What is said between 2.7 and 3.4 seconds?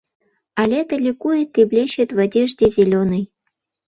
зелёной...